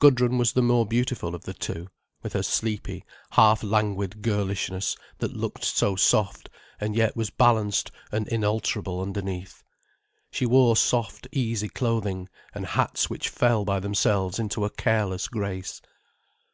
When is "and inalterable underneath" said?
8.10-9.62